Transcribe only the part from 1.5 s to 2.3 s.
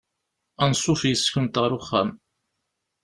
ar uxxam.